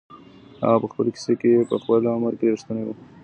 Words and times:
هغه 0.63 0.77
په 0.83 0.87
خپل 0.91 1.07
کیسې 1.15 1.33
کي 1.41 1.51
په 1.69 1.75
خپل 1.81 2.01
عمر 2.15 2.33
کي 2.39 2.45
رښتونی 2.53 2.83
و. 2.85 2.89